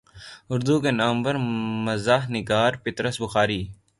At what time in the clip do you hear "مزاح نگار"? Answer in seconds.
1.85-2.71